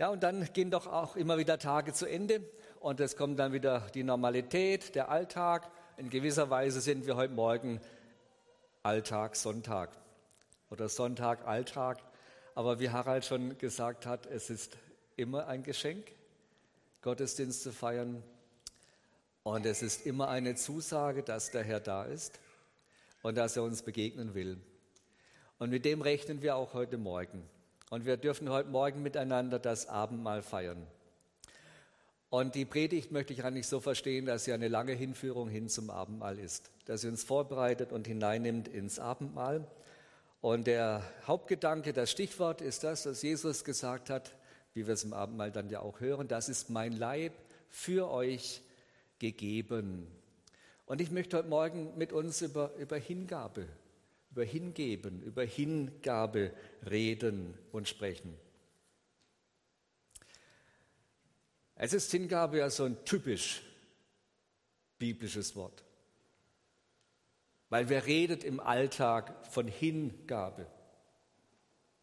[0.00, 2.42] Ja, und dann gehen doch auch immer wieder Tage zu Ende
[2.78, 5.70] und es kommt dann wieder die Normalität, der Alltag.
[5.98, 7.82] In gewisser Weise sind wir heute Morgen
[8.82, 9.90] Alltag, Sonntag
[10.70, 11.98] oder Sonntag, Alltag.
[12.54, 14.78] Aber wie Harald schon gesagt hat, es ist
[15.16, 16.06] immer ein Geschenk,
[17.02, 18.22] Gottesdienst zu feiern.
[19.42, 22.40] Und es ist immer eine Zusage, dass der Herr da ist
[23.20, 24.62] und dass er uns begegnen will.
[25.58, 27.46] Und mit dem rechnen wir auch heute Morgen.
[27.90, 30.86] Und wir dürfen heute Morgen miteinander das Abendmahl feiern.
[32.28, 35.90] Und die Predigt möchte ich eigentlich so verstehen, dass sie eine lange Hinführung hin zum
[35.90, 39.66] Abendmahl ist, dass sie uns vorbereitet und hineinnimmt ins Abendmahl.
[40.40, 44.36] Und der Hauptgedanke, das Stichwort ist das, was Jesus gesagt hat,
[44.72, 47.32] wie wir es im Abendmahl dann ja auch hören, das ist mein Leib
[47.70, 48.62] für euch
[49.18, 50.06] gegeben.
[50.86, 53.66] Und ich möchte heute Morgen mit uns über, über Hingabe
[54.30, 56.52] über Hingeben, über Hingabe
[56.88, 58.36] reden und sprechen.
[61.74, 63.62] Es ist Hingabe ja so ein typisch
[64.98, 65.82] biblisches Wort.
[67.70, 70.66] Weil wer redet im Alltag von Hingabe?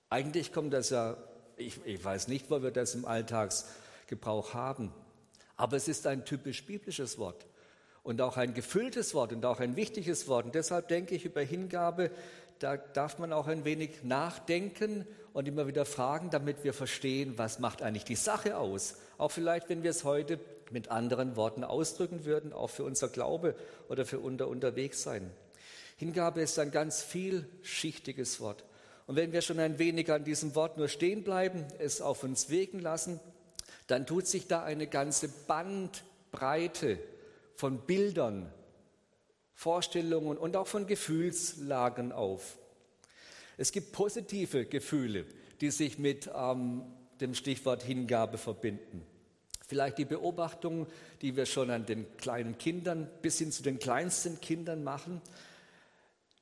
[0.09, 1.17] Eigentlich kommt das ja,
[1.57, 4.93] ich, ich weiß nicht, wo wir das im Alltagsgebrauch haben,
[5.55, 7.45] aber es ist ein typisch biblisches Wort
[8.07, 10.45] und auch ein gefülltes Wort und auch ein wichtiges Wort.
[10.45, 12.09] Und deshalb denke ich über Hingabe,
[12.59, 17.59] da darf man auch ein wenig nachdenken und immer wieder fragen, damit wir verstehen, was
[17.59, 18.95] macht eigentlich die Sache aus.
[19.17, 20.39] Auch vielleicht, wenn wir es heute
[20.71, 23.55] mit anderen Worten ausdrücken würden, auch für unser Glaube
[23.89, 25.29] oder für unser Unterwegssein.
[25.97, 28.63] Hingabe ist ein ganz vielschichtiges Wort.
[29.05, 32.49] Und wenn wir schon ein wenig an diesem Wort nur stehen bleiben, es auf uns
[32.49, 33.19] wirken lassen,
[33.87, 36.99] dann tut sich da eine ganze Bandbreite
[37.57, 38.53] von Bildern,
[39.53, 42.59] Vorstellungen und auch von Gefühlslagen auf.
[43.57, 45.25] Es gibt positive Gefühle,
[45.59, 46.83] die sich mit ähm,
[47.19, 49.03] dem Stichwort Hingabe verbinden.
[49.67, 50.85] Vielleicht die Beobachtung,
[51.23, 55.19] die wir schon an den kleinen Kindern bis hin zu den kleinsten Kindern machen,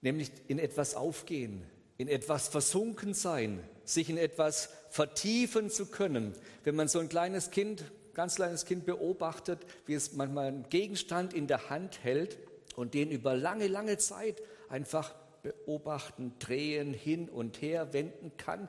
[0.02, 1.64] nämlich in etwas aufgehen,
[1.98, 6.34] in etwas versunken sein, sich in etwas vertiefen zu können.
[6.66, 7.86] Wenn man so ein kleines Kind
[8.16, 12.40] ganz kleines Kind beobachtet, wie es manchmal einen Gegenstand in der Hand hält
[12.76, 18.68] und den über lange, lange Zeit einfach beobachten, drehen, hin und her wenden kann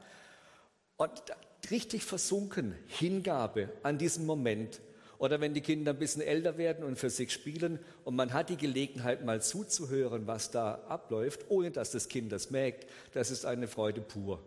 [0.96, 1.10] und
[1.70, 4.80] richtig versunken, Hingabe an diesen Moment.
[5.18, 8.50] Oder wenn die Kinder ein bisschen älter werden und für sich spielen und man hat
[8.50, 13.46] die Gelegenheit mal zuzuhören, was da abläuft, ohne dass das Kind das merkt, das ist
[13.46, 14.42] eine Freude pur.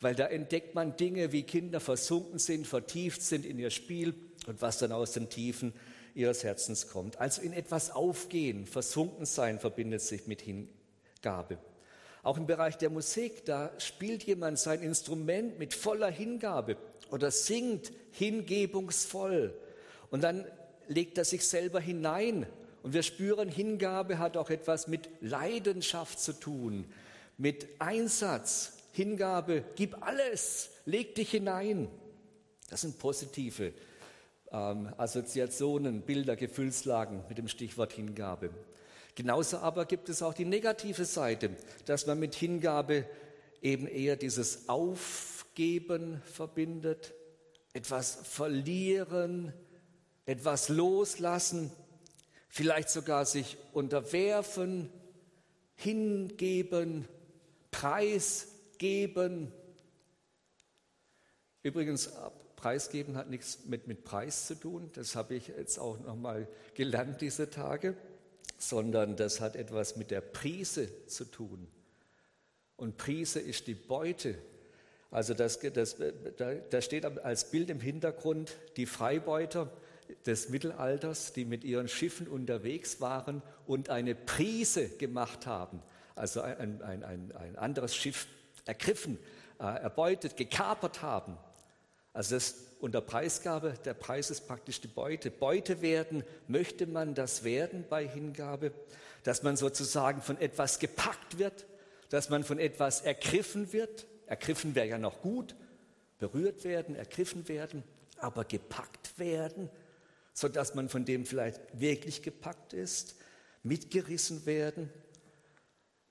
[0.00, 4.14] Weil da entdeckt man Dinge, wie Kinder versunken sind, vertieft sind in ihr Spiel
[4.46, 5.72] und was dann aus den Tiefen
[6.14, 7.18] ihres Herzens kommt.
[7.18, 11.58] Also in etwas aufgehen, versunken sein verbindet sich mit Hingabe.
[12.22, 16.76] Auch im Bereich der Musik, da spielt jemand sein Instrument mit voller Hingabe
[17.10, 19.54] oder singt hingebungsvoll.
[20.10, 20.44] Und dann
[20.88, 22.46] legt er sich selber hinein.
[22.82, 26.86] Und wir spüren, Hingabe hat auch etwas mit Leidenschaft zu tun,
[27.36, 28.74] mit Einsatz.
[28.92, 31.88] Hingabe, gib alles, leg dich hinein.
[32.68, 33.72] Das sind positive
[34.52, 38.50] ähm, Assoziationen, Bilder, Gefühlslagen mit dem Stichwort Hingabe.
[39.14, 41.50] Genauso aber gibt es auch die negative Seite,
[41.86, 43.04] dass man mit Hingabe
[43.60, 47.14] eben eher dieses Aufgeben verbindet,
[47.72, 49.52] etwas verlieren,
[50.24, 51.72] etwas loslassen,
[52.48, 54.90] vielleicht sogar sich unterwerfen,
[55.74, 57.06] hingeben,
[57.70, 59.52] preisgeben.
[61.62, 62.10] Übrigens,
[62.58, 67.20] Preisgeben hat nichts mit, mit Preis zu tun, das habe ich jetzt auch nochmal gelernt
[67.20, 67.96] diese Tage,
[68.58, 71.68] sondern das hat etwas mit der Prise zu tun.
[72.76, 74.36] Und Prise ist die Beute.
[75.12, 75.96] Also das, das,
[76.36, 79.72] da, steht als Bild im Hintergrund die Freibeuter
[80.26, 85.80] des Mittelalters, die mit ihren Schiffen unterwegs waren und eine Prise gemacht haben,
[86.16, 88.26] also ein, ein, ein, ein anderes Schiff
[88.64, 89.16] ergriffen,
[89.60, 91.38] äh, erbeutet, gekapert haben.
[92.18, 95.30] Also das unter Preisgabe, der Preis ist praktisch die Beute.
[95.30, 98.72] Beute werden, möchte man das werden bei Hingabe,
[99.22, 101.64] dass man sozusagen von etwas gepackt wird,
[102.08, 104.08] dass man von etwas ergriffen wird.
[104.26, 105.54] Ergriffen wäre ja noch gut,
[106.18, 107.84] berührt werden, ergriffen werden,
[108.16, 109.70] aber gepackt werden,
[110.34, 113.14] sodass man von dem vielleicht wirklich gepackt ist,
[113.62, 114.90] mitgerissen werden.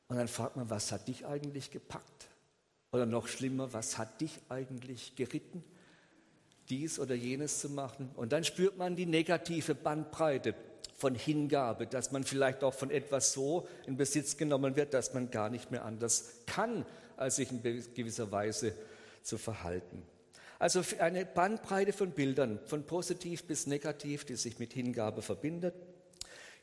[0.07, 2.29] Und dann fragt man, was hat dich eigentlich gepackt?
[2.93, 5.65] Oder noch schlimmer, was hat dich eigentlich geritten?
[6.69, 8.09] Dies oder jenes zu machen.
[8.15, 10.55] Und dann spürt man die negative Bandbreite
[10.95, 15.29] von Hingabe, dass man vielleicht auch von etwas so in Besitz genommen wird, dass man
[15.29, 16.85] gar nicht mehr anders kann,
[17.15, 18.73] als sich in gewisser Weise
[19.21, 20.03] zu verhalten.
[20.59, 25.75] Also eine Bandbreite von Bildern, von positiv bis negativ, die sich mit Hingabe verbindet.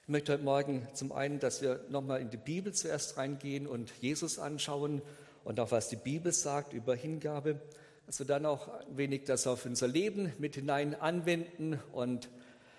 [0.02, 3.92] Ich möchte heute Morgen zum einen, dass wir nochmal in die Bibel zuerst reingehen und
[4.00, 5.00] Jesus anschauen
[5.44, 7.60] und auch was die Bibel sagt über Hingabe.
[8.06, 12.28] Dass wir dann auch ein wenig das auf unser Leben mit hinein anwenden und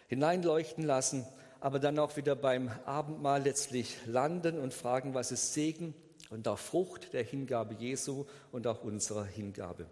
[0.08, 1.26] hineinleuchten lassen,
[1.60, 5.96] aber dann auch wieder beim Abendmahl letztlich landen und fragen, was ist Segen
[6.30, 9.88] und auch Frucht der Hingabe Jesu und auch unserer Hingabe.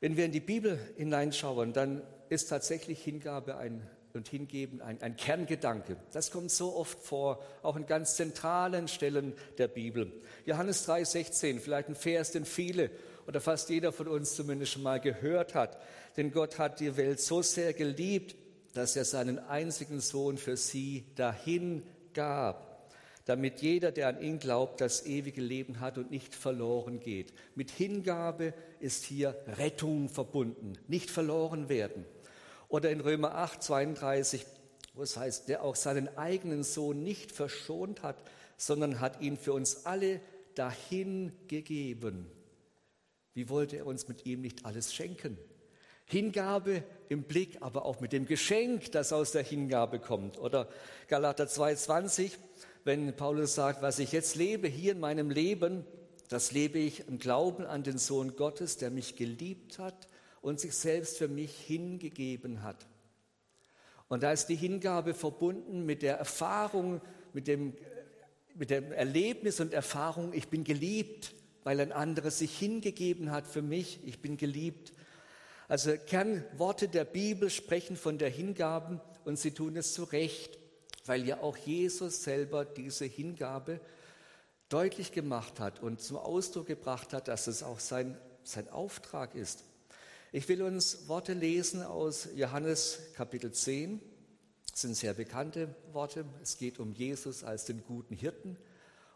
[0.00, 5.16] Wenn wir in die Bibel hineinschauen, dann ist tatsächlich Hingabe ein, und Hingeben ein, ein
[5.16, 5.96] Kerngedanke.
[6.12, 10.12] Das kommt so oft vor, auch in ganz zentralen Stellen der Bibel.
[10.44, 12.90] Johannes 3,16, vielleicht ein Vers, den viele
[13.26, 15.78] oder fast jeder von uns zumindest schon mal gehört hat.
[16.16, 18.36] Denn Gott hat die Welt so sehr geliebt,
[18.74, 21.82] dass er seinen einzigen Sohn für sie dahin
[22.12, 22.92] gab,
[23.24, 27.32] damit jeder, der an ihn glaubt, das ewige Leben hat und nicht verloren geht.
[27.54, 32.04] Mit Hingabe ist hier Rettung verbunden, nicht verloren werden.
[32.68, 34.44] Oder in Römer 8, 32,
[34.94, 38.22] wo es heißt, der auch seinen eigenen Sohn nicht verschont hat,
[38.56, 40.20] sondern hat ihn für uns alle
[40.54, 42.30] dahin gegeben.
[43.36, 45.36] Wie wollte er uns mit ihm nicht alles schenken?
[46.06, 50.38] Hingabe im Blick, aber auch mit dem Geschenk, das aus der Hingabe kommt.
[50.38, 50.70] Oder
[51.06, 52.30] Galater 2,20,
[52.84, 55.84] wenn Paulus sagt, was ich jetzt lebe hier in meinem Leben,
[56.30, 60.08] das lebe ich im Glauben an den Sohn Gottes, der mich geliebt hat
[60.40, 62.86] und sich selbst für mich hingegeben hat.
[64.08, 67.02] Und da ist die Hingabe verbunden mit der Erfahrung,
[67.34, 67.74] mit dem,
[68.54, 71.34] mit dem Erlebnis und Erfahrung, ich bin geliebt,
[71.66, 74.92] weil ein anderes sich hingegeben hat für mich, ich bin geliebt.
[75.66, 80.60] Also Kernworte der Bibel sprechen von der Hingabe und sie tun es zu Recht,
[81.06, 83.80] weil ja auch Jesus selber diese Hingabe
[84.68, 89.64] deutlich gemacht hat und zum Ausdruck gebracht hat, dass es auch sein, sein Auftrag ist.
[90.30, 94.00] Ich will uns Worte lesen aus Johannes Kapitel 10.
[94.70, 96.26] Das sind sehr bekannte Worte.
[96.40, 98.56] Es geht um Jesus als den guten Hirten.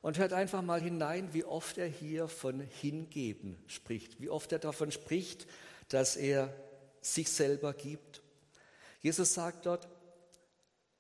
[0.03, 4.59] Und hört einfach mal hinein, wie oft er hier von Hingeben spricht, wie oft er
[4.59, 5.47] davon spricht,
[5.89, 6.55] dass er
[7.01, 8.23] sich selber gibt.
[9.01, 9.89] Jesus sagt dort,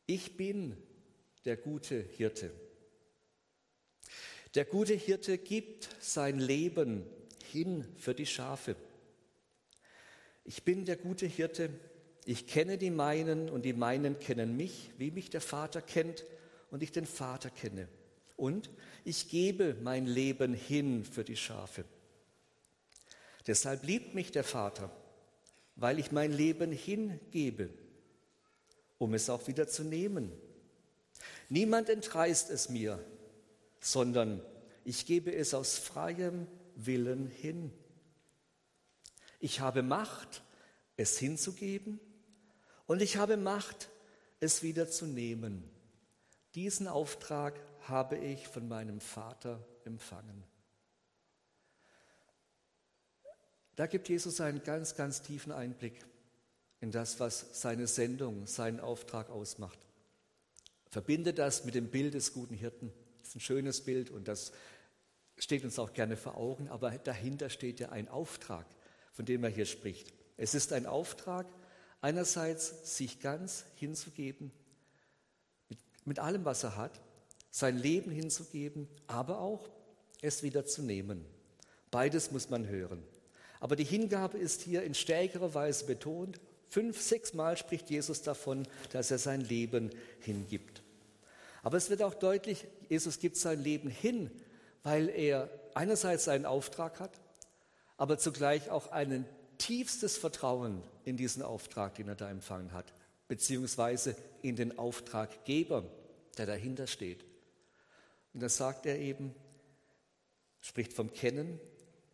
[0.07, 0.77] ich bin
[1.45, 2.51] der gute Hirte.
[4.55, 7.07] Der gute Hirte gibt sein Leben
[7.45, 8.75] hin für die Schafe.
[10.45, 11.71] Ich bin der gute Hirte,
[12.25, 16.25] ich kenne die meinen und die meinen kennen mich, wie mich der Vater kennt
[16.71, 17.89] und ich den Vater kenne.
[18.41, 18.71] Und
[19.05, 21.85] ich gebe mein Leben hin für die Schafe.
[23.47, 24.91] Deshalb liebt mich der Vater,
[25.77, 27.69] weil ich mein Leben hingebe,
[28.97, 30.33] um es auch wieder zu nehmen.
[31.51, 32.99] Niemand entreißt es mir,
[33.79, 34.43] sondern
[34.85, 36.47] ich gebe es aus freiem
[36.77, 37.71] Willen hin.
[39.39, 40.43] Ich habe Macht,
[40.97, 42.01] es hinzugeben,
[42.87, 43.91] und ich habe Macht,
[44.41, 45.63] es wieder zu nehmen.
[46.55, 47.61] Diesen Auftrag
[47.91, 50.45] habe ich von meinem Vater empfangen.
[53.77, 56.05] Da gibt Jesus einen ganz, ganz tiefen Einblick
[56.81, 59.79] in das, was seine Sendung, seinen Auftrag ausmacht.
[60.89, 62.93] Verbinde das mit dem Bild des guten Hirten.
[63.21, 64.53] Das ist ein schönes Bild und das
[65.39, 68.67] steht uns auch gerne vor Augen, aber dahinter steht ja ein Auftrag,
[69.13, 70.13] von dem er hier spricht.
[70.37, 71.47] Es ist ein Auftrag,
[72.01, 74.51] einerseits sich ganz hinzugeben,
[75.69, 77.01] mit, mit allem, was er hat,
[77.51, 79.69] sein Leben hinzugeben, aber auch
[80.23, 81.25] es wieder zu nehmen.
[81.91, 83.03] Beides muss man hören.
[83.59, 86.41] Aber die Hingabe ist hier in stärkerer Weise betont.
[86.69, 89.91] Fünf, sechs Mal spricht Jesus davon, dass er sein Leben
[90.21, 90.83] hingibt.
[91.63, 94.31] Aber es wird auch deutlich, Jesus gibt sein Leben hin,
[94.83, 97.21] weil er einerseits seinen Auftrag hat,
[97.97, 99.27] aber zugleich auch ein
[99.59, 102.95] tiefstes Vertrauen in diesen Auftrag, den er da empfangen hat,
[103.29, 105.85] beziehungsweise in den Auftraggeber,
[106.39, 107.25] der dahinter steht.
[108.33, 109.35] Und da sagt er eben,
[110.61, 111.59] spricht vom Kennen,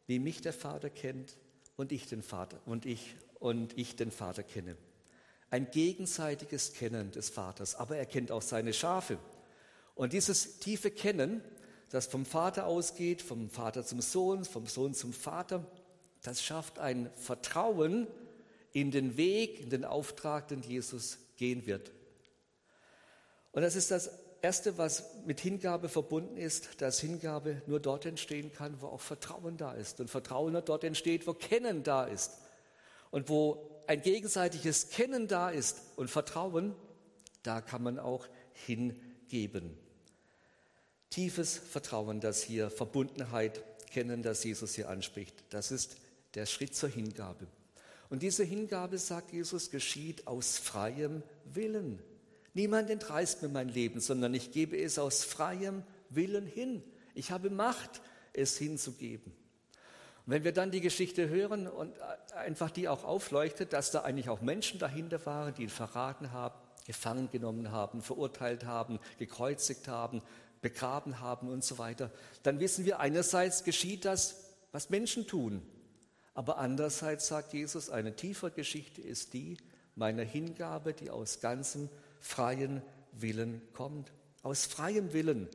[0.06, 1.36] wie mich der Vater kennt
[1.76, 4.76] und ich den Vater und ich und ich den Vater kenne.
[5.50, 9.18] Ein gegenseitiges Kennen des Vaters, aber er kennt auch seine Schafe.
[9.94, 11.42] Und dieses tiefe Kennen,
[11.90, 15.64] das vom Vater ausgeht, vom Vater zum Sohn, vom Sohn zum Vater,
[16.22, 18.08] das schafft ein Vertrauen
[18.72, 21.92] in den Weg, in den Auftrag, den Jesus gehen wird.
[23.52, 24.10] Und das ist das
[24.46, 29.56] Erste, was mit Hingabe verbunden ist, dass Hingabe nur dort entstehen kann, wo auch Vertrauen
[29.56, 29.98] da ist.
[29.98, 32.30] Und Vertrauen nur dort entsteht, wo Kennen da ist.
[33.10, 36.76] Und wo ein gegenseitiges Kennen da ist und Vertrauen,
[37.42, 39.76] da kann man auch hingeben.
[41.10, 45.42] Tiefes Vertrauen, das hier Verbundenheit kennen, das Jesus hier anspricht.
[45.50, 45.96] Das ist
[46.34, 47.48] der Schritt zur Hingabe.
[48.10, 52.00] Und diese Hingabe, sagt Jesus, geschieht aus freiem Willen.
[52.56, 56.82] Niemand entreißt mir mein Leben, sondern ich gebe es aus freiem Willen hin.
[57.12, 58.00] Ich habe Macht,
[58.32, 59.30] es hinzugeben.
[60.24, 61.92] Und wenn wir dann die Geschichte hören und
[62.34, 66.54] einfach die auch aufleuchtet, dass da eigentlich auch Menschen dahinter waren, die ihn verraten haben,
[66.86, 70.22] gefangen genommen haben, verurteilt haben, gekreuzigt haben,
[70.62, 72.10] begraben haben und so weiter,
[72.42, 75.60] dann wissen wir einerseits geschieht das, was Menschen tun.
[76.32, 79.58] Aber andererseits sagt Jesus, eine tiefe Geschichte ist die
[79.94, 82.82] meiner Hingabe, die aus ganzem freien
[83.12, 84.12] Willen kommt.
[84.42, 85.48] Aus freiem Willen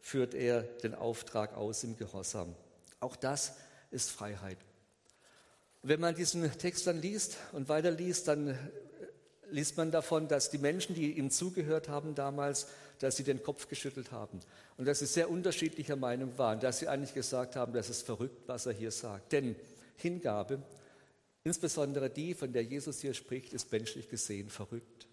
[0.00, 2.54] führt er den Auftrag aus im Gehorsam.
[3.00, 3.54] Auch das
[3.90, 4.58] ist Freiheit.
[5.82, 8.58] wenn man diesen Text dann liest und weiterliest, dann
[9.50, 12.66] liest man davon, dass die Menschen, die ihm zugehört haben damals,
[12.98, 14.40] dass sie den Kopf geschüttelt haben
[14.76, 18.42] und dass sie sehr unterschiedlicher Meinung waren, dass sie eigentlich gesagt haben, das ist verrückt,
[18.46, 19.32] was er hier sagt.
[19.32, 19.56] Denn
[19.96, 20.62] Hingabe,
[21.44, 25.07] insbesondere die, von der Jesus hier spricht, ist menschlich gesehen verrückt.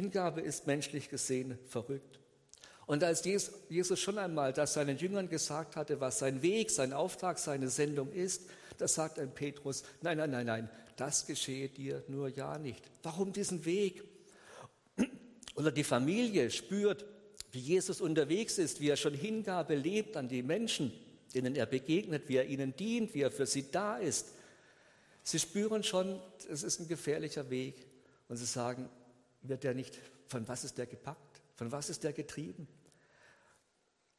[0.00, 2.20] Hingabe ist menschlich gesehen verrückt.
[2.86, 7.38] Und als Jesus schon einmal das seinen Jüngern gesagt hatte, was sein Weg, sein Auftrag,
[7.38, 12.28] seine Sendung ist, da sagt ein Petrus, nein, nein, nein, nein, das geschehe dir nur
[12.28, 12.82] ja nicht.
[13.02, 14.02] Warum diesen Weg?
[15.54, 17.04] Oder die Familie spürt,
[17.52, 20.92] wie Jesus unterwegs ist, wie er schon Hingabe lebt an die Menschen
[21.34, 24.32] denen er begegnet, wie er ihnen dient, wie er für sie da ist.
[25.22, 27.86] Sie spüren schon, es ist ein gefährlicher Weg
[28.28, 28.88] und sie sagen,
[29.48, 31.42] wird der nicht, von was ist der gepackt?
[31.56, 32.68] Von was ist der getrieben?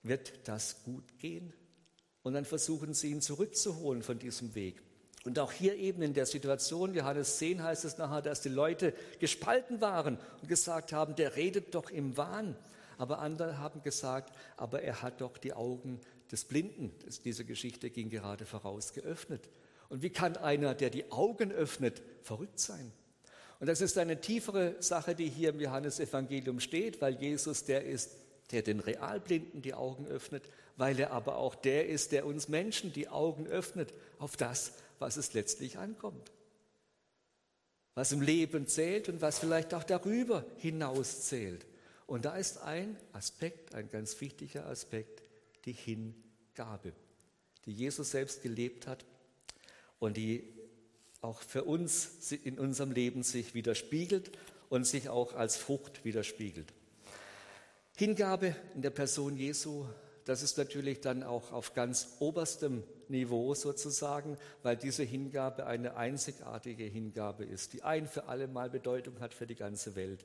[0.04, 1.54] Wird das gut gehen?
[2.24, 4.82] Und dann versuchen sie ihn zurückzuholen von diesem Weg.
[5.26, 8.94] Und auch hier eben in der Situation, Johannes 10 heißt es nachher, dass die Leute
[9.20, 12.56] gespalten waren und gesagt haben, der redet doch im Wahn.
[12.98, 16.00] Aber andere haben gesagt, aber er hat doch die Augen
[16.32, 16.94] des Blinden,
[17.24, 19.50] diese Geschichte ging gerade voraus, geöffnet.
[19.90, 22.92] Und wie kann einer, der die Augen öffnet, verrückt sein?
[23.60, 28.12] Und das ist eine tiefere Sache, die hier im Johannesevangelium steht, weil Jesus der ist,
[28.52, 30.44] der den Realblinden die Augen öffnet,
[30.78, 35.18] weil er aber auch der ist, der uns Menschen die Augen öffnet auf das, was
[35.18, 36.32] es letztlich ankommt.
[37.96, 41.66] Was im Leben zählt und was vielleicht auch darüber hinaus zählt.
[42.08, 45.22] Und da ist ein Aspekt, ein ganz wichtiger Aspekt,
[45.66, 46.94] die Hingabe,
[47.66, 49.06] die Jesus selbst gelebt hat
[50.00, 50.59] und die
[51.22, 54.32] auch für uns in unserem Leben sich widerspiegelt
[54.70, 56.74] und sich auch als Frucht widerspiegelt.
[57.98, 59.86] Hingabe in der Person Jesu,
[60.26, 66.84] das ist natürlich dann auch auf ganz oberstem Niveau sozusagen, weil diese Hingabe eine einzigartige
[66.84, 70.24] Hingabe ist, die ein für alle Mal Bedeutung hat für die ganze Welt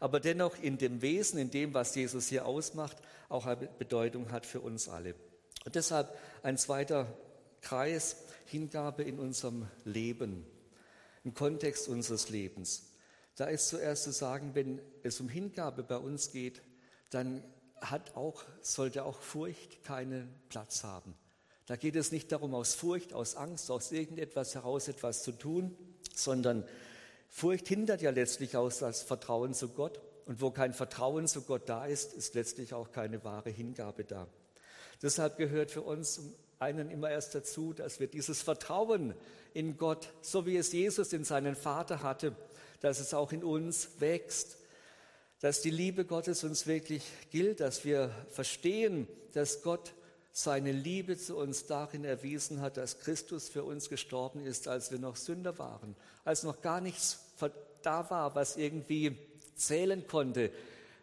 [0.00, 2.96] aber dennoch in dem Wesen, in dem, was Jesus hier ausmacht,
[3.28, 5.14] auch eine Bedeutung hat für uns alle.
[5.64, 7.06] Und deshalb ein zweiter
[7.60, 8.16] Kreis,
[8.46, 10.46] Hingabe in unserem Leben,
[11.24, 12.90] im Kontext unseres Lebens.
[13.36, 16.62] Da ist zuerst zu sagen, wenn es um Hingabe bei uns geht,
[17.10, 17.42] dann
[17.80, 21.14] hat auch, sollte auch Furcht keinen Platz haben.
[21.66, 25.76] Da geht es nicht darum, aus Furcht, aus Angst, aus irgendetwas heraus etwas zu tun,
[26.14, 26.64] sondern
[27.28, 30.00] Furcht hindert ja letztlich auch das Vertrauen zu Gott.
[30.26, 34.26] Und wo kein Vertrauen zu Gott da ist, ist letztlich auch keine wahre Hingabe da.
[35.02, 36.20] Deshalb gehört für uns
[36.58, 39.14] einen immer erst dazu, dass wir dieses Vertrauen
[39.54, 42.34] in Gott, so wie es Jesus in seinen Vater hatte,
[42.80, 44.58] dass es auch in uns wächst,
[45.40, 49.92] dass die Liebe Gottes uns wirklich gilt, dass wir verstehen, dass Gott
[50.32, 54.98] seine Liebe zu uns darin erwiesen hat, dass Christus für uns gestorben ist, als wir
[54.98, 57.20] noch Sünder waren, als noch gar nichts
[57.86, 59.16] da war, was irgendwie
[59.54, 60.50] zählen konnte,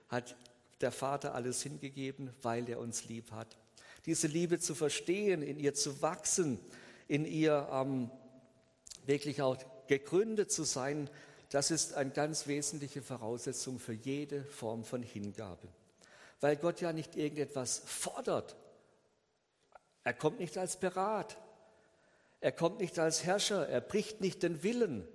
[0.10, 0.36] hat
[0.82, 3.58] der Vater alles hingegeben, weil er uns lieb hat.
[4.06, 6.60] Diese Liebe zu verstehen, in ihr zu wachsen,
[7.08, 8.10] in ihr ähm,
[9.06, 9.58] wirklich auch
[9.88, 11.10] gegründet zu sein,
[11.50, 15.68] das ist eine ganz wesentliche Voraussetzung für jede Form von Hingabe.
[16.42, 18.56] Weil Gott ja nicht irgendetwas fordert.
[20.04, 21.38] Er kommt nicht als Berat.
[22.42, 23.70] Er kommt nicht als Herrscher.
[23.70, 25.08] Er bricht nicht den Willen.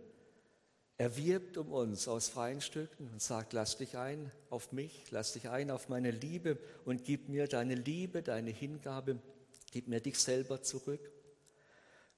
[1.01, 5.33] Er wirbt um uns aus freien Stücken und sagt, lass dich ein auf mich, lass
[5.33, 9.21] dich ein auf meine Liebe und gib mir deine Liebe, deine Hingabe,
[9.71, 11.13] gib mir dich selber zurück.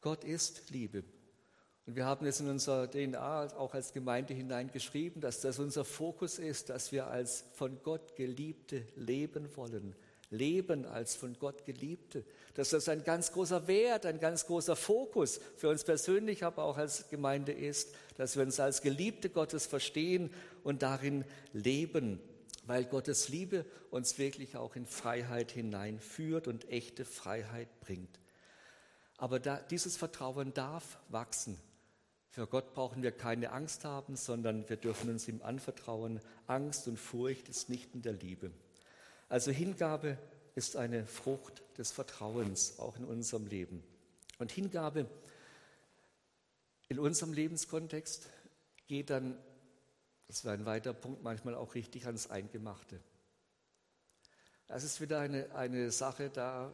[0.00, 1.04] Gott ist Liebe.
[1.84, 6.38] Und wir haben es in unserer DNA auch als Gemeinde hineingeschrieben, dass das unser Fokus
[6.38, 9.94] ist, dass wir als von Gott Geliebte leben wollen,
[10.30, 12.24] leben als von Gott Geliebte.
[12.54, 16.78] Dass das ein ganz großer Wert, ein ganz großer Fokus für uns persönlich, aber auch
[16.78, 20.30] als Gemeinde ist, dass wir uns als Geliebte Gottes verstehen
[20.62, 22.20] und darin leben,
[22.66, 28.20] weil Gottes Liebe uns wirklich auch in Freiheit hineinführt und echte Freiheit bringt.
[29.16, 31.58] Aber da, dieses Vertrauen darf wachsen.
[32.30, 36.20] Für Gott brauchen wir keine Angst haben, sondern wir dürfen uns ihm anvertrauen.
[36.46, 38.52] Angst und Furcht ist nicht in der Liebe.
[39.30, 40.18] Also Hingabe
[40.56, 43.80] ist eine Frucht des Vertrauens, auch in unserem Leben.
[44.40, 45.06] Und Hingabe
[46.88, 48.28] in unserem Lebenskontext
[48.88, 49.38] geht dann,
[50.26, 52.98] das war ein weiterer Punkt, manchmal auch richtig ans Eingemachte.
[54.66, 56.72] Das ist wieder eine, eine Sache, da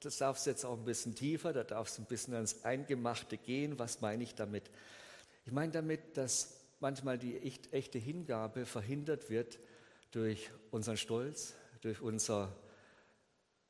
[0.00, 3.36] das darf es jetzt auch ein bisschen tiefer, da darf es ein bisschen ans Eingemachte
[3.36, 3.78] gehen.
[3.78, 4.70] Was meine ich damit?
[5.44, 9.58] Ich meine damit, dass manchmal die echt, echte Hingabe verhindert wird
[10.10, 12.54] durch unseren Stolz, durch unser,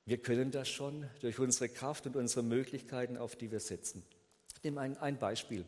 [0.05, 4.03] wir können das schon, durch unsere Kraft und unsere Möglichkeiten, auf die wir setzen.
[4.57, 5.65] Ich nehme ein, ein Beispiel.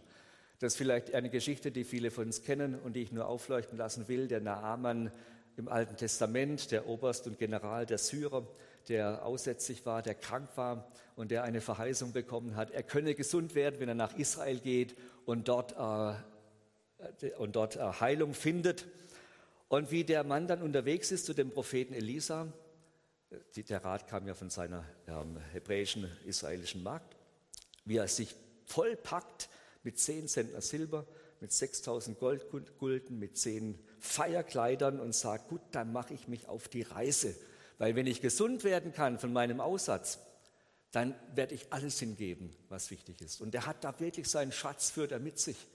[0.59, 3.78] Das ist vielleicht eine Geschichte, die viele von uns kennen und die ich nur aufleuchten
[3.78, 4.28] lassen will.
[4.28, 5.11] Der Naaman
[5.56, 8.47] im Alten Testament, der Oberst und General der Syrer,
[8.88, 13.54] der aussätzlich war, der krank war und der eine Verheißung bekommen hat, er könne gesund
[13.54, 18.87] werden, wenn er nach Israel geht und dort, äh, und dort äh, Heilung findet.
[19.70, 22.52] Und wie der Mann dann unterwegs ist zu dem Propheten Elisa,
[23.54, 27.16] der Rat kam ja von seiner ähm, hebräischen, israelischen Magd,
[27.84, 28.34] wie er sich
[28.66, 29.48] vollpackt
[29.84, 31.06] mit zehn Zentner Silber,
[31.38, 36.82] mit 6000 Goldgulden, mit zehn Feierkleidern und sagt, gut, dann mache ich mich auf die
[36.82, 37.36] Reise.
[37.78, 40.18] Weil wenn ich gesund werden kann von meinem Aussatz,
[40.90, 43.40] dann werde ich alles hingeben, was wichtig ist.
[43.40, 45.68] Und er hat da wirklich seinen Schatz führt er mit sich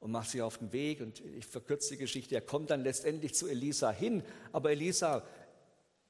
[0.00, 1.00] und macht sich auf den Weg.
[1.00, 5.24] Und ich verkürze die Geschichte, er kommt dann letztendlich zu Elisa hin, aber Elisa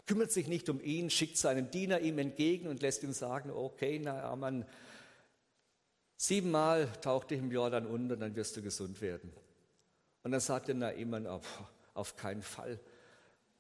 [0.07, 4.01] kümmert sich nicht um ihn, schickt seinen Diener ihm entgegen und lässt ihm sagen, okay,
[4.03, 4.65] na, Mann,
[6.21, 9.33] Siebenmal tauch dich im Jordan unter, dann wirst du gesund werden.
[10.25, 11.41] Und dann sagte Naaman, oh,
[11.95, 12.81] auf keinen Fall,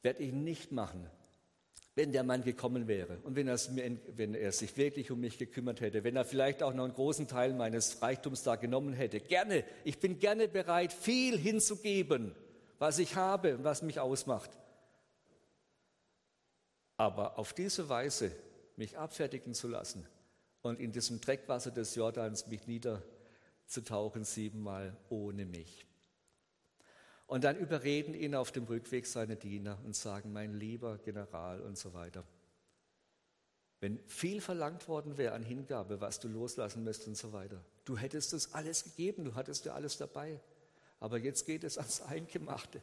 [0.02, 1.08] werde ich nicht machen,
[1.99, 3.49] wenn der Mann gekommen wäre und wenn,
[4.17, 7.26] wenn, er sich wirklich um mich gekümmert hätte, wenn er vielleicht auch noch einen großen
[7.26, 9.19] Teil meines Reichtums da genommen hätte.
[9.19, 12.37] Gerne, ich bin gerne bereit, viel hinzugeben,
[12.79, 14.51] was ich habe und was mich ausmacht.
[16.99, 18.31] Aber auf diese Weise
[18.77, 20.07] mich abfertigen zu lassen,
[20.62, 25.88] und in diesem Dreckwasser des Jordans mich niederzutauchen, siebenmal ohne mich.
[27.29, 31.77] Und dann überreden ihn auf dem Rückweg seine Diener und sagen, mein lieber General und
[31.77, 32.25] so weiter.
[33.81, 37.99] Wenn viel verlangt worden wäre an Hingabe, was du loslassen müsst und so weiter, du
[37.99, 40.41] hättest es alles gegeben, du hattest ja alles dabei.
[41.01, 42.81] Aber jetzt geht es ans Eingemachte,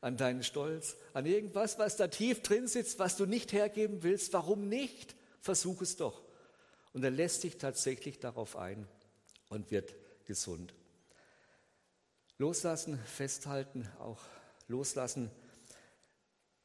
[0.00, 4.32] an deinen Stolz, an irgendwas, was da tief drin sitzt, was du nicht hergeben willst.
[4.32, 5.14] Warum nicht?
[5.40, 6.20] Versuch es doch.
[6.92, 8.88] Und er lässt sich tatsächlich darauf ein
[9.50, 10.74] und wird gesund.
[12.38, 14.20] Loslassen, festhalten, auch
[14.68, 15.30] loslassen.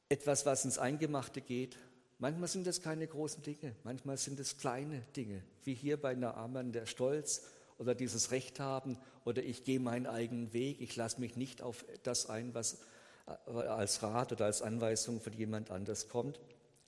[0.10, 1.78] Etwas, was ins Eingemachte geht.
[2.18, 6.74] Manchmal sind es keine großen Dinge, manchmal sind es kleine Dinge, wie hier bei Naaman
[6.74, 7.44] der Stolz
[7.78, 11.86] oder dieses Recht haben oder ich gehe meinen eigenen Weg, ich lasse mich nicht auf
[12.04, 12.80] das ein, was
[13.26, 16.42] äh, als Rat oder als Anweisung von jemand anders kommt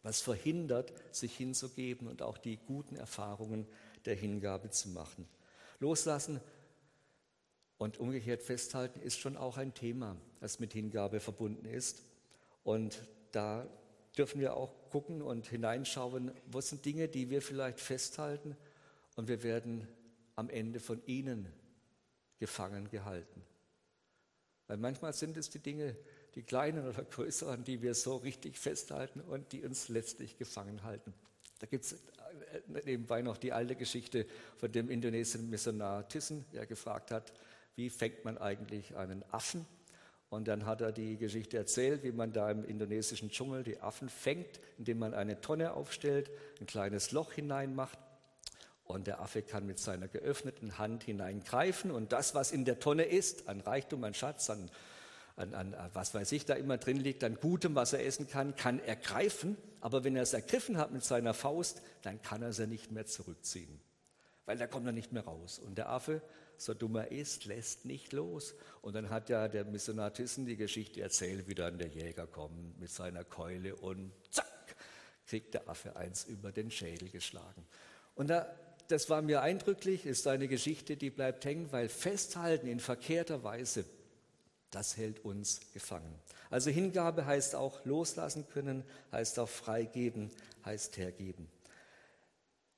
[0.04, 3.68] was verhindert, sich hinzugeben und auch die guten Erfahrungen
[4.06, 5.28] der Hingabe zu machen.
[5.80, 6.42] Loslassen
[7.82, 12.04] und umgekehrt festhalten ist schon auch ein Thema, das mit Hingabe verbunden ist.
[12.64, 13.68] Und da
[14.16, 18.56] dürfen wir auch gucken und hineinschauen, was sind Dinge, die wir vielleicht festhalten
[19.16, 19.88] und wir werden
[20.36, 21.52] am Ende von ihnen
[22.38, 23.42] gefangen gehalten.
[24.68, 25.98] Weil manchmal sind es die Dinge,
[26.36, 31.16] die kleinen oder größeren, die wir so richtig festhalten und die uns letztlich gefangen halten.
[31.58, 31.98] Da gibt es äh,
[32.86, 37.34] nebenbei noch die alte Geschichte von dem indonesischen Missionar Thyssen, der gefragt hat,
[37.76, 39.66] wie fängt man eigentlich einen Affen?
[40.30, 44.08] Und dann hat er die Geschichte erzählt, wie man da im indonesischen Dschungel die Affen
[44.08, 48.00] fängt, indem man eine Tonne aufstellt, ein kleines Loch hineinmacht
[48.86, 53.04] und der Affe kann mit seiner geöffneten Hand hineingreifen und das, was in der Tonne
[53.04, 54.70] ist, an Reichtum, an Schatz, an
[55.36, 58.56] an, an, was weiß ich, da immer drin liegt, an Gutem, was er essen kann,
[58.56, 59.58] kann er greifen.
[59.80, 62.92] Aber wenn er es ergriffen hat mit seiner Faust, dann kann er es ja nicht
[62.92, 63.82] mehr zurückziehen.
[64.46, 65.60] Weil da kommt er nicht mehr raus.
[65.60, 66.22] Und der Affe,
[66.62, 68.54] so dumm er ist, lässt nicht los.
[68.82, 72.80] Und dann hat ja der Missionar Thyssen die Geschichte erzählt, wie dann der Jäger kommt
[72.80, 74.76] mit seiner Keule und zack,
[75.28, 77.66] kriegt der Affe eins über den Schädel geschlagen.
[78.16, 78.54] Und da,
[78.88, 83.86] das war mir eindrücklich, ist eine Geschichte, die bleibt hängen, weil festhalten in verkehrter Weise
[84.72, 86.16] das hält uns gefangen.
[86.50, 90.32] Also Hingabe heißt auch loslassen können, heißt auch freigeben,
[90.66, 91.50] heißt hergeben.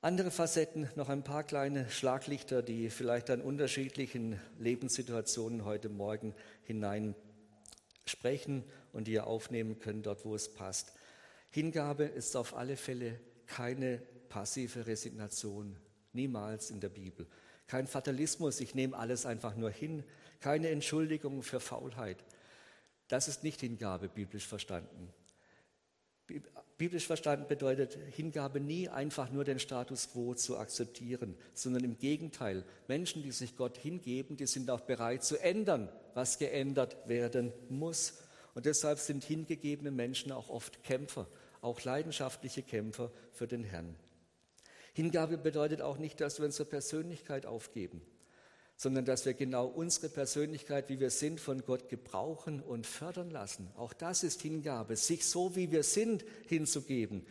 [0.04, 7.14] Andere Facetten, noch ein paar kleine Schlaglichter, die vielleicht an unterschiedlichen Lebenssituationen heute Morgen hinein
[8.04, 10.92] sprechen und die ihr aufnehmen könnt, dort wo es passt.
[11.48, 13.96] Hingabe ist auf alle Fälle keine
[14.28, 15.74] passive Resignation
[16.12, 17.26] Niemals in der Bibel.
[17.66, 20.04] Kein Fatalismus, ich nehme alles einfach nur hin.
[20.38, 22.22] Keine Entschuldigung für Faulheit.
[23.08, 25.14] Das ist nicht Hingabe, biblisch verstanden.
[26.78, 32.64] Biblisch verstanden bedeutet Hingabe nie einfach nur den Status quo zu akzeptieren, sondern im Gegenteil.
[32.88, 38.14] Menschen, die sich Gott hingeben, die sind auch bereit zu ändern, was geändert werden muss.
[38.54, 41.28] Und deshalb sind hingegebene Menschen auch oft Kämpfer,
[41.60, 43.94] auch leidenschaftliche Kämpfer für den Herrn.
[44.94, 48.00] Hingabe bedeutet auch nicht, dass wir unsere Persönlichkeit aufgeben
[48.76, 53.70] sondern dass wir genau unsere Persönlichkeit, wie wir sind, von Gott gebrauchen und fördern lassen.
[53.76, 57.24] Auch das ist Hingabe, sich so, wie wir sind, hinzugeben.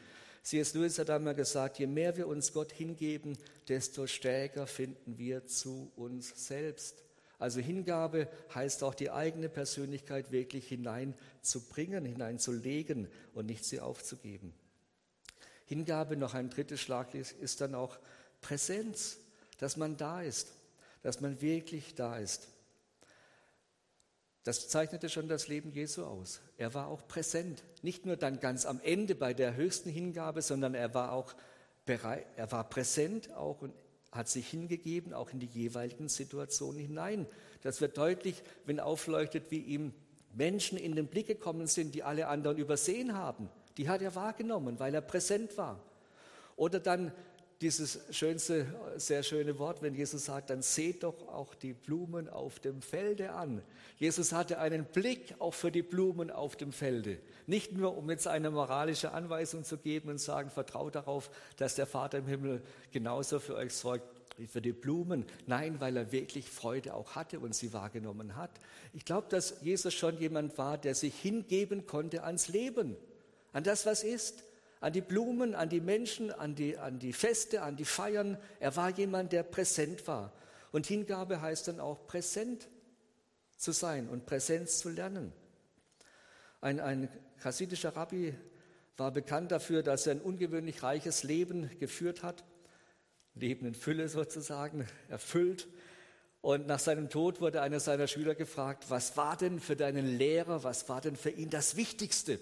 [0.44, 0.74] C.S.
[0.74, 5.92] Lewis hat einmal gesagt, je mehr wir uns Gott hingeben, desto stärker finden wir zu
[5.96, 7.04] uns selbst.
[7.40, 14.54] Also Hingabe heißt auch die eigene Persönlichkeit wirklich hineinzubringen, hineinzulegen und nicht sie aufzugeben.
[15.66, 17.98] Hingabe, noch ein drittes Schlag ist dann auch
[18.42, 19.18] Präsenz,
[19.60, 20.54] dass man da ist
[21.04, 22.48] dass man wirklich da ist.
[24.44, 26.42] Das zeichnete schon das Leben Jesu aus.
[26.58, 30.74] Er war auch präsent, nicht nur dann ganz am Ende bei der höchsten Hingabe, sondern
[30.74, 31.34] er war auch
[31.86, 33.74] bereit, er war präsent auch und
[34.12, 37.26] hat sich hingegeben, auch in die jeweiligen Situationen hinein.
[37.62, 39.94] Das wird deutlich, wenn aufleuchtet, wie ihm
[40.34, 43.50] Menschen in den Blick gekommen sind, die alle anderen übersehen haben.
[43.78, 45.80] Die hat er wahrgenommen, weil er präsent war.
[46.56, 47.12] Oder dann
[47.64, 52.60] dieses schönste, sehr schöne Wort, wenn Jesus sagt, dann seht doch auch die Blumen auf
[52.60, 53.62] dem Felde an.
[53.98, 57.20] Jesus hatte einen Blick auch für die Blumen auf dem Felde.
[57.48, 61.86] Nicht nur, um jetzt eine moralische Anweisung zu geben und sagen, vertraut darauf, dass der
[61.86, 64.04] Vater im Himmel genauso für euch sorgt
[64.38, 65.26] wie für die Blumen.
[65.48, 68.52] Nein, weil er wirklich Freude auch hatte und sie wahrgenommen hat.
[68.92, 72.98] Ich glaube, dass Jesus schon jemand war, der sich hingeben konnte ans Leben,
[73.54, 74.44] an das, was ist
[74.84, 78.38] an die Blumen, an die Menschen, an die, an die Feste, an die Feiern.
[78.60, 80.34] Er war jemand, der präsent war.
[80.74, 82.68] Und Hingabe heißt dann auch präsent
[83.56, 85.32] zu sein und Präsenz zu lernen.
[86.60, 87.08] Ein, ein
[87.42, 88.36] chassidischer Rabbi
[88.98, 92.44] war bekannt dafür, dass er ein ungewöhnlich reiches Leben geführt hat.
[93.36, 95.70] Leben in Fülle sozusagen, erfüllt.
[96.42, 100.66] Und nach seinem Tod wurde einer seiner Schüler gefragt, was war denn für deinen Lehrer,
[100.66, 102.38] was war denn für ihn das Wichtigste?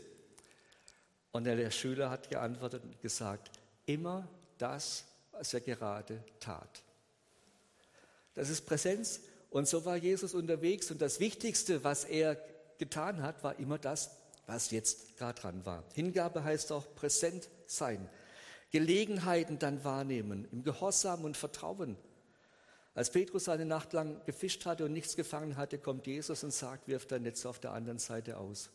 [1.32, 3.52] Und der Schüler hat geantwortet und gesagt,
[3.86, 6.84] immer das, was er gerade tat.
[8.34, 9.22] Das ist Präsenz.
[9.50, 10.92] Und so war Jesus unterwegs.
[10.92, 12.38] Und das Wichtigste, was er
[12.78, 14.12] getan hat, war immer das,
[14.48, 15.84] was jetzt gerade dran war.
[15.94, 18.10] Hingabe heißt auch präsent sein.
[18.72, 21.98] Gelegenheiten dann wahrnehmen, im Gehorsam und Vertrauen.
[22.94, 26.88] Als Petrus eine Nacht lang gefischt hatte und nichts gefangen hatte, kommt Jesus und sagt,
[26.88, 28.70] wirf dein Netz auf der anderen Seite aus.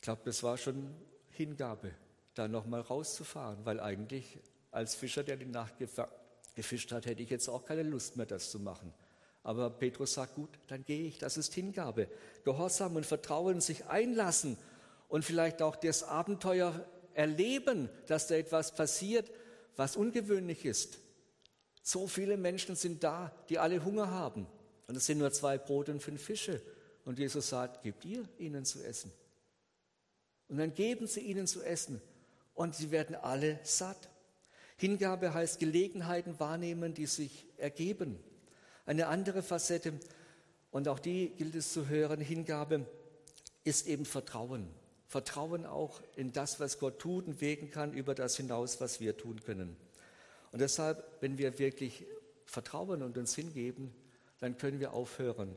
[0.00, 0.94] Ich glaube, das war schon
[1.28, 1.90] Hingabe,
[2.32, 4.38] da nochmal rauszufahren, weil eigentlich
[4.70, 5.74] als Fischer, der die Nacht
[6.54, 8.94] gefischt hat, hätte ich jetzt auch keine Lust mehr, das zu machen.
[9.42, 12.08] Aber Petrus sagt, gut, dann gehe ich, das ist Hingabe.
[12.44, 14.56] Gehorsam und Vertrauen, sich einlassen
[15.08, 16.82] und vielleicht auch das Abenteuer
[17.12, 19.30] erleben, dass da etwas passiert,
[19.76, 20.98] was ungewöhnlich ist.
[21.82, 24.46] So viele Menschen sind da, die alle Hunger haben.
[24.86, 26.62] Und es sind nur zwei Brote und fünf Fische.
[27.04, 29.12] Und Jesus sagt, gebt ihr ihnen zu essen.
[30.50, 32.02] Und dann geben sie ihnen zu essen
[32.54, 34.08] und sie werden alle satt.
[34.76, 38.18] Hingabe heißt Gelegenheiten wahrnehmen, die sich ergeben.
[38.84, 39.92] Eine andere Facette,
[40.72, 42.84] und auch die gilt es zu hören, Hingabe
[43.62, 44.68] ist eben Vertrauen.
[45.06, 49.16] Vertrauen auch in das, was Gott tut und wegen kann, über das hinaus, was wir
[49.16, 49.76] tun können.
[50.50, 52.06] Und deshalb, wenn wir wirklich
[52.44, 53.94] vertrauen und uns hingeben,
[54.40, 55.54] dann können wir aufhören,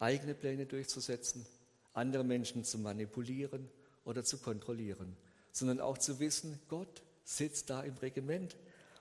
[0.00, 1.46] eigene Pläne durchzusetzen,
[1.92, 3.68] andere Menschen zu manipulieren
[4.04, 5.16] oder zu kontrollieren,
[5.52, 8.56] sondern auch zu wissen, Gott sitzt da im Regiment.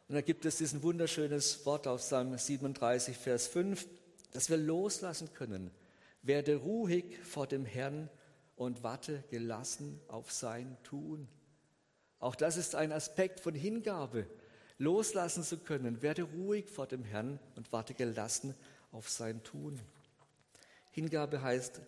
[0.07, 3.86] Und da gibt es diesen wunderschönes Wort auf Psalm 37, Vers 5,
[4.31, 5.71] dass wir loslassen können.
[6.21, 8.10] Werde ruhig vor dem Herrn
[8.55, 11.27] und warte gelassen auf sein Tun.
[12.19, 14.27] Auch das ist ein Aspekt von Hingabe,
[14.77, 16.01] loslassen zu können.
[16.01, 18.55] Werde ruhig vor dem Herrn und warte gelassen
[18.91, 19.79] auf sein Tun.
[20.91, 21.81] Hingabe heißt,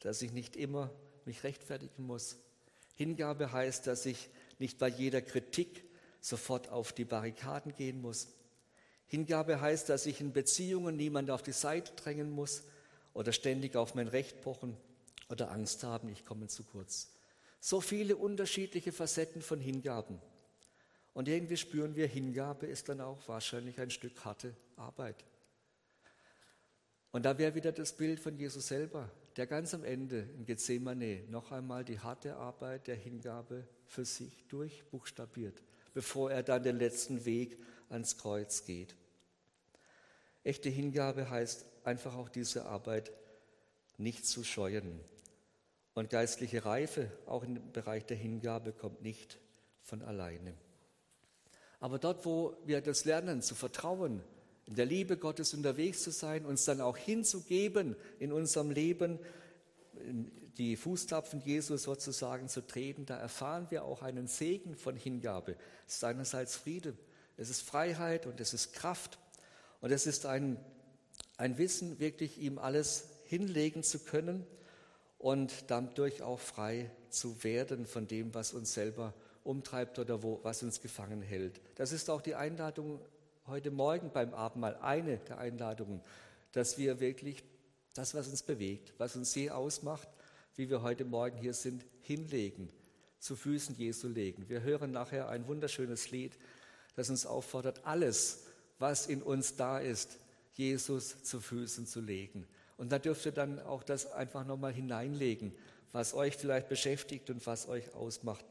[0.00, 0.90] dass ich nicht immer
[1.24, 2.36] mich rechtfertigen muss,
[3.02, 5.84] Hingabe heißt, dass ich nicht bei jeder Kritik
[6.20, 8.28] sofort auf die Barrikaden gehen muss.
[9.08, 12.62] Hingabe heißt, dass ich in Beziehungen niemand auf die Seite drängen muss
[13.12, 14.76] oder ständig auf mein Recht pochen
[15.28, 17.10] oder Angst haben, ich komme zu kurz.
[17.58, 20.20] So viele unterschiedliche Facetten von Hingaben.
[21.12, 25.24] Und irgendwie spüren wir, Hingabe ist dann auch wahrscheinlich ein Stück harte Arbeit.
[27.10, 31.24] Und da wäre wieder das Bild von Jesus selber der ganz am Ende in Gethsemane
[31.28, 35.62] noch einmal die harte Arbeit der Hingabe für sich durchbuchstabiert,
[35.94, 38.94] bevor er dann den letzten Weg ans Kreuz geht.
[40.44, 43.12] Echte Hingabe heißt einfach auch diese Arbeit
[43.96, 45.00] nicht zu scheuen.
[45.94, 49.38] Und geistliche Reife, auch im Bereich der Hingabe, kommt nicht
[49.82, 50.54] von alleine.
[51.80, 54.22] Aber dort, wo wir das lernen, zu vertrauen,
[54.66, 59.18] in der Liebe Gottes unterwegs zu sein, uns dann auch hinzugeben in unserem Leben,
[60.56, 65.56] die Fußtapfen Jesus sozusagen zu treten, da erfahren wir auch einen Segen von Hingabe.
[65.86, 66.96] Es ist einerseits Friede,
[67.36, 69.18] es ist Freiheit und es ist Kraft
[69.80, 70.58] und es ist ein,
[71.36, 74.46] ein Wissen, wirklich ihm alles hinlegen zu können
[75.18, 80.62] und dadurch auch frei zu werden von dem, was uns selber umtreibt oder wo, was
[80.62, 81.60] uns gefangen hält.
[81.76, 83.00] Das ist auch die Einladung
[83.46, 86.00] heute Morgen beim Abendmahl, eine der Einladungen,
[86.52, 87.42] dass wir wirklich
[87.94, 90.08] das, was uns bewegt, was uns sehr ausmacht,
[90.56, 92.70] wie wir heute Morgen hier sind, hinlegen,
[93.18, 94.48] zu Füßen Jesu legen.
[94.48, 96.38] Wir hören nachher ein wunderschönes Lied,
[96.94, 98.44] das uns auffordert, alles,
[98.78, 100.18] was in uns da ist,
[100.54, 102.46] Jesus zu Füßen zu legen.
[102.76, 105.54] Und da dürft ihr dann auch das einfach nochmal hineinlegen,
[105.92, 108.44] was euch vielleicht beschäftigt und was euch ausmacht.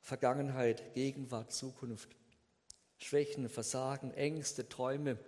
[0.00, 2.08] Vergangenheit, Gegenwart, Zukunft.
[2.98, 5.18] Schwächen, Versagen, Ängste, Träume,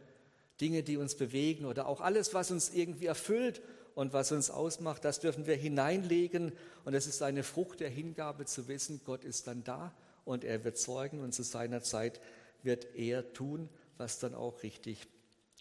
[0.60, 3.62] Dinge, die uns bewegen oder auch alles, was uns irgendwie erfüllt
[3.94, 6.52] und was uns ausmacht, das dürfen wir hineinlegen.
[6.84, 10.64] Und es ist eine Frucht der Hingabe zu wissen, Gott ist dann da und er
[10.64, 12.20] wird sorgen und zu seiner Zeit
[12.62, 15.06] wird er tun, was dann auch richtig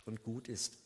[0.05, 0.77] und gut ist.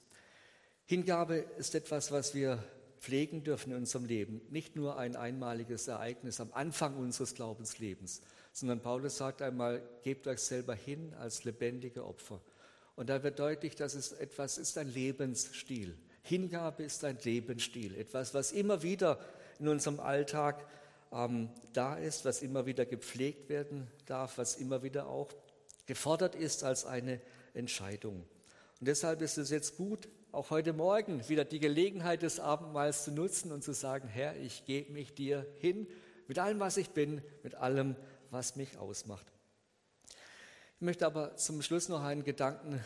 [0.86, 2.63] Hingabe ist etwas, was wir
[3.04, 4.39] pflegen dürfen in unserem Leben.
[4.50, 8.22] Nicht nur ein einmaliges Ereignis am Anfang unseres Glaubenslebens,
[8.54, 12.39] sondern Paulus sagt einmal, gebt euch selber hin als lebendige Opfer.
[12.96, 15.98] Und da wird deutlich, dass es etwas ist, ein Lebensstil.
[16.22, 19.20] Hingabe ist ein Lebensstil, etwas, was immer wieder
[19.60, 20.66] in unserem Alltag
[21.12, 25.28] ähm, da ist, was immer wieder gepflegt werden darf, was immer wieder auch
[25.88, 27.20] gefordert ist als eine
[27.54, 28.24] Entscheidung.
[28.80, 33.12] Und deshalb ist es jetzt gut, auch heute Morgen wieder die Gelegenheit des Abendmahls zu
[33.12, 35.88] nutzen und zu sagen, Herr, ich gebe mich dir hin
[36.28, 37.96] mit allem, was ich bin, mit allem,
[38.32, 39.28] was mich ausmacht.
[40.08, 42.84] Ich möchte aber zum Schluss noch einen Gedanken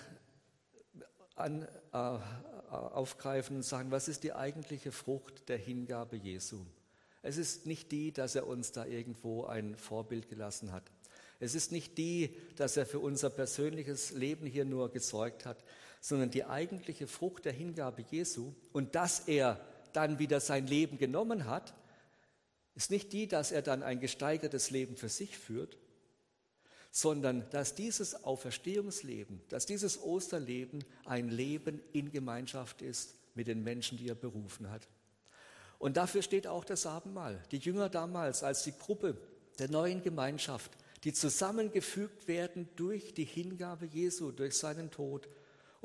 [1.36, 2.20] an, äh,
[2.70, 6.66] aufgreifen und sagen, was ist die eigentliche Frucht der Hingabe Jesu?
[7.22, 10.92] Es ist nicht die, dass er uns da irgendwo ein Vorbild gelassen hat.
[11.40, 15.64] Es ist nicht die, dass er für unser persönliches Leben hier nur gesorgt hat,
[16.02, 19.60] sondern die eigentliche Frucht der Hingabe Jesu und dass er
[19.94, 21.74] dann wieder sein Leben genommen hat,
[22.76, 25.78] ist nicht die, dass er dann ein gesteigertes Leben für sich führt,
[26.92, 33.98] sondern dass dieses Auferstehungsleben, dass dieses Osterleben ein Leben in Gemeinschaft ist mit den Menschen,
[33.98, 34.88] die er berufen hat.
[35.80, 37.42] Und dafür steht auch das Abendmahl.
[37.52, 39.18] Die Jünger damals als die Gruppe
[39.60, 40.72] der neuen Gemeinschaft,
[41.04, 45.28] die zusammengefügt werden durch die Hingabe Jesu, durch seinen Tod.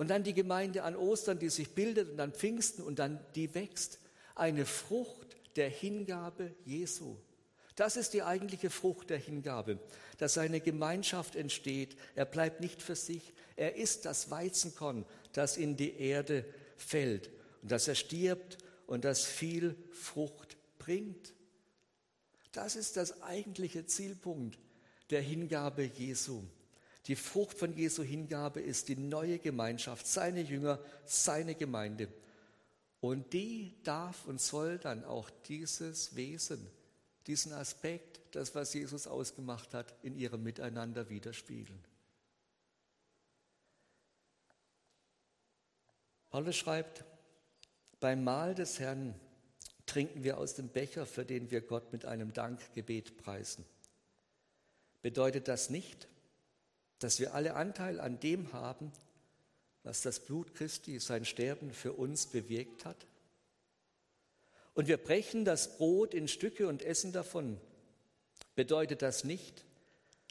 [0.02, 3.54] Und dann die Gemeinde an Ostern, die sich bildet und dann Pfingsten und dann die
[3.54, 4.00] wächst.
[4.34, 7.18] Eine Frucht der Hingabe Jesu.
[7.76, 9.78] Das ist die eigentliche Frucht der Hingabe,
[10.18, 11.96] dass eine Gemeinschaft entsteht.
[12.16, 13.32] Er bleibt nicht für sich.
[13.54, 17.30] Er ist das Weizenkorn, das in die Erde fällt
[17.62, 21.32] und dass er stirbt und das viel Frucht bringt.
[22.50, 24.58] Das ist das eigentliche Zielpunkt
[25.10, 26.42] der Hingabe Jesu.
[27.06, 32.08] Die Frucht von Jesu Hingabe ist die neue Gemeinschaft, seine Jünger, seine Gemeinde.
[33.00, 36.70] Und die darf und soll dann auch dieses Wesen,
[37.26, 41.84] diesen Aspekt, das, was Jesus ausgemacht hat, in ihrem Miteinander widerspiegeln.
[46.30, 47.04] Paulus schreibt,
[48.00, 49.14] beim Mahl des Herrn
[49.86, 53.66] trinken wir aus dem Becher, für den wir Gott mit einem Dankgebet preisen.
[55.02, 56.08] Bedeutet das nicht,
[57.02, 58.92] dass wir alle Anteil an dem haben,
[59.82, 63.06] was das Blut Christi, sein Sterben für uns bewirkt hat?
[64.74, 67.60] Und wir brechen das Brot in Stücke und essen davon.
[68.54, 69.64] Bedeutet das nicht,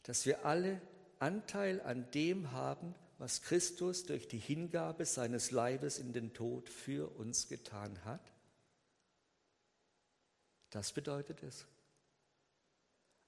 [0.03, 0.81] dass wir alle
[1.19, 7.15] Anteil an dem haben, was Christus durch die Hingabe seines Leibes in den Tod für
[7.17, 8.31] uns getan hat?
[10.71, 11.67] Das bedeutet es.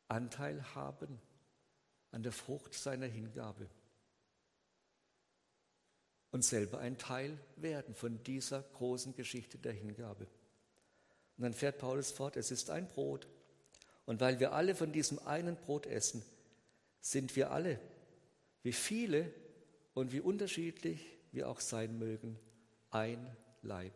[0.07, 1.19] Anteil haben
[2.13, 3.67] an der Frucht seiner Hingabe
[6.29, 10.27] und selber ein Teil werden von dieser großen Geschichte der Hingabe.
[11.37, 13.27] Und dann fährt Paulus fort, es ist ein Brot.
[14.05, 16.23] Und weil wir alle von diesem einen Brot essen,
[17.01, 17.79] sind wir alle,
[18.61, 19.33] wie viele
[19.95, 22.37] und wie unterschiedlich wir auch sein mögen,
[22.91, 23.93] ein Leib.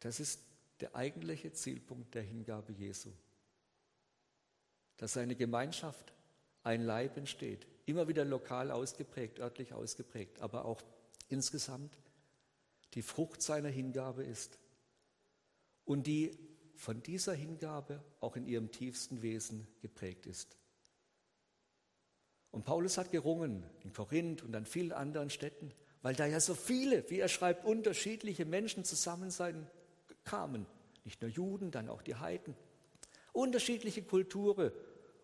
[0.00, 0.40] Das ist
[0.80, 3.10] der eigentliche Zielpunkt der Hingabe Jesu.
[5.00, 6.12] Dass seine Gemeinschaft
[6.62, 7.66] ein Leib entsteht.
[7.86, 10.82] Immer wieder lokal ausgeprägt, örtlich ausgeprägt, aber auch
[11.28, 11.96] insgesamt
[12.92, 14.58] die Frucht seiner Hingabe ist
[15.86, 16.36] und die
[16.74, 20.58] von dieser Hingabe auch in ihrem tiefsten Wesen geprägt ist.
[22.50, 26.54] Und Paulus hat gerungen in Korinth und an vielen anderen Städten, weil da ja so
[26.54, 29.66] viele, wie er schreibt, unterschiedliche Menschen zusammen sein
[30.24, 30.66] kamen.
[31.04, 32.54] Nicht nur Juden, dann auch die Heiden.
[33.32, 34.72] Unterschiedliche Kulturen,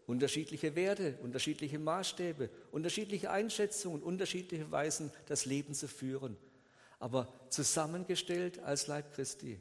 [0.07, 6.37] unterschiedliche Werte, unterschiedliche Maßstäbe, unterschiedliche Einschätzungen, unterschiedliche Weisen, das Leben zu führen.
[6.99, 9.61] Aber zusammengestellt als Leib Christi.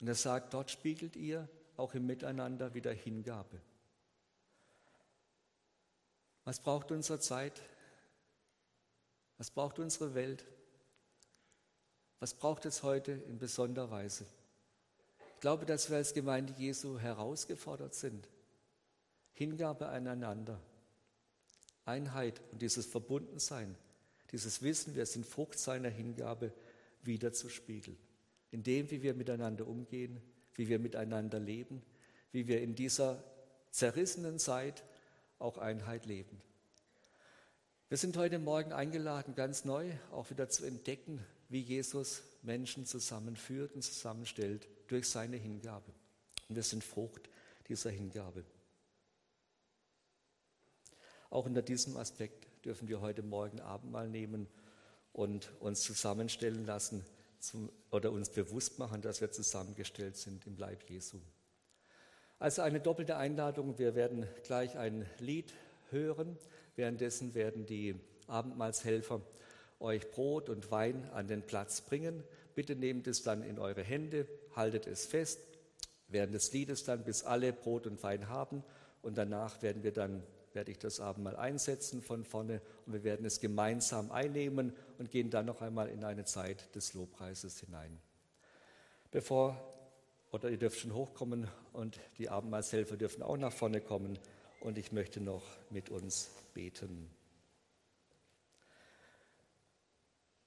[0.00, 3.60] Und er sagt, dort spiegelt ihr auch im Miteinander wieder Hingabe.
[6.44, 7.62] Was braucht unsere Zeit?
[9.38, 10.44] Was braucht unsere Welt?
[12.20, 14.26] Was braucht es heute in besonderer Weise?
[15.34, 18.28] Ich glaube, dass wir als Gemeinde Jesu herausgefordert sind.
[19.36, 20.58] Hingabe aneinander,
[21.84, 23.76] Einheit und dieses Verbundensein,
[24.32, 26.52] dieses Wissen, wir sind Frucht seiner Hingabe,
[27.02, 27.98] wieder zu spiegeln.
[28.50, 30.22] In dem, wie wir miteinander umgehen,
[30.54, 31.82] wie wir miteinander leben,
[32.32, 33.22] wie wir in dieser
[33.70, 34.82] zerrissenen Zeit
[35.38, 36.40] auch Einheit leben.
[37.90, 43.72] Wir sind heute Morgen eingeladen, ganz neu auch wieder zu entdecken, wie Jesus Menschen zusammenführt
[43.72, 45.92] und zusammenstellt durch seine Hingabe.
[46.48, 47.28] Und wir sind Frucht
[47.68, 48.42] dieser Hingabe.
[51.36, 54.48] Auch unter diesem Aspekt dürfen wir heute Morgen Abendmahl nehmen
[55.12, 57.04] und uns zusammenstellen lassen
[57.40, 61.18] zum, oder uns bewusst machen, dass wir zusammengestellt sind im Leib Jesu.
[62.38, 63.78] Also eine doppelte Einladung.
[63.78, 65.52] Wir werden gleich ein Lied
[65.90, 66.38] hören.
[66.74, 67.96] Währenddessen werden die
[68.28, 69.20] Abendmahlshelfer
[69.78, 72.24] euch Brot und Wein an den Platz bringen.
[72.54, 75.38] Bitte nehmt es dann in eure Hände, haltet es fest
[76.08, 78.64] während des Liedes dann, bis alle Brot und Wein haben.
[79.02, 80.22] Und danach werden wir dann,
[80.56, 85.30] werde ich das Abendmahl einsetzen von vorne und wir werden es gemeinsam einnehmen und gehen
[85.30, 88.00] dann noch einmal in eine Zeit des Lobpreises hinein.
[89.10, 89.56] Bevor
[90.32, 94.18] oder ihr dürft schon hochkommen und die Abendmahlshelfer dürfen auch nach vorne kommen
[94.60, 97.10] und ich möchte noch mit uns beten.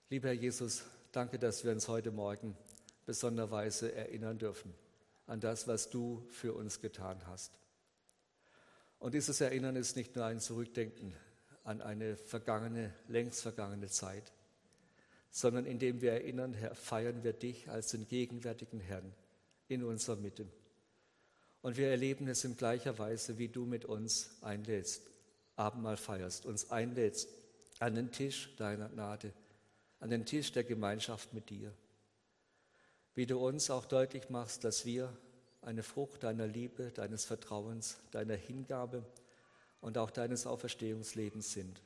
[0.10, 2.58] Lieber Herr Jesus, danke, dass wir uns heute Morgen
[3.06, 4.74] besonderweise erinnern dürfen
[5.28, 7.54] an das, was du für uns getan hast.
[9.00, 11.14] Und dieses Erinnern ist nicht nur ein Zurückdenken
[11.64, 14.32] an eine vergangene, längst vergangene Zeit,
[15.32, 19.14] sondern indem wir erinnern, Herr, feiern wir dich als den gegenwärtigen Herrn
[19.68, 20.48] in unserer Mitte.
[21.62, 25.04] Und wir erleben es in gleicher Weise, wie du mit uns einlädst,
[25.56, 27.30] Abendmahl feierst, uns einlädst
[27.80, 29.34] an den Tisch deiner Gnade,
[30.00, 31.74] an den Tisch der Gemeinschaft mit dir.
[33.14, 35.16] Wie du uns auch deutlich machst, dass wir
[35.70, 39.06] eine Frucht deiner Liebe, deines Vertrauens, deiner Hingabe
[39.82, 41.84] und auch deines Auferstehungslebens sind.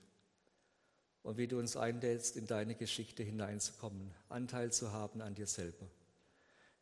[1.21, 5.85] Und wie du uns einlädst, in deine Geschichte hineinzukommen, Anteil zu haben an dir selber.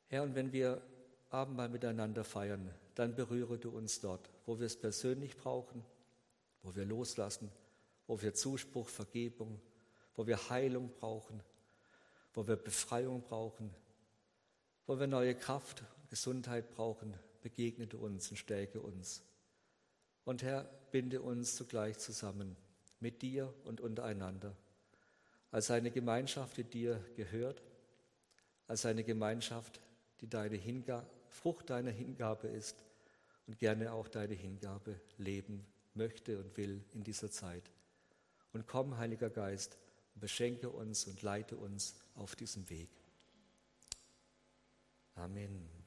[0.09, 0.79] Herr, und wenn wir
[1.31, 5.83] Abendmahl miteinander feiern, dann berühre du uns dort, wo wir es persönlich brauchen,
[6.61, 7.51] wo wir loslassen,
[8.05, 9.59] wo wir Zuspruch, Vergebung,
[10.15, 11.41] wo wir Heilung brauchen,
[12.35, 13.73] wo wir Befreiung brauchen,
[14.85, 19.23] wo wir neue Kraft, Gesundheit brauchen, begegne uns und stärke uns.
[20.25, 22.57] Und Herr, binde uns zugleich zusammen
[22.99, 24.53] mit dir und untereinander,
[25.51, 27.63] als eine Gemeinschaft, die dir gehört,
[28.67, 29.79] als eine Gemeinschaft,
[30.19, 32.83] die deine Hingabe, Frucht deiner Hingabe ist
[33.47, 37.63] und gerne auch deine Hingabe leben möchte und will in dieser Zeit.
[38.51, 39.77] Und komm, Heiliger Geist,
[40.15, 42.89] beschenke uns und leite uns auf diesem Weg.
[45.15, 45.80] Amen.